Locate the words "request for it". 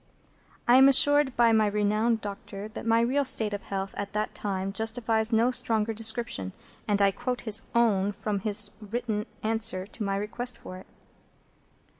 10.15-10.87